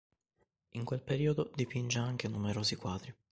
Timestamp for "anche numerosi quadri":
1.99-3.13